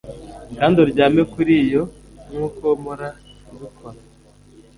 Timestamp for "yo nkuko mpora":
1.73-3.07